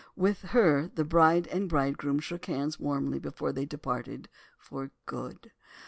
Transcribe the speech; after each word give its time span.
With 0.15 0.41
her 0.41 0.87
the 0.87 1.03
bride 1.03 1.45
and 1.49 1.69
bridegroom 1.69 2.17
shook 2.17 2.45
hands 2.45 2.79
warmly 2.79 3.19
before 3.19 3.51
they 3.53 3.65
departed 3.65 4.29
"for 4.57 4.89
good." 5.05 5.51